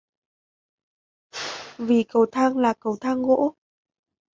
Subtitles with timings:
[1.77, 3.53] Vì cầu thang là cầu thang gỗ